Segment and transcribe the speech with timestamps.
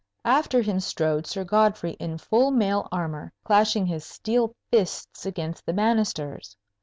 [0.25, 5.73] After him strode Sir Godfrey in full mail armour, clashing his steel fists against the
[5.73, 6.57] banisters.